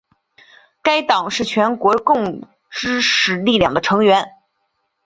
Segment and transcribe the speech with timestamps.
[0.81, 4.31] 该党是全国共识力量的成员。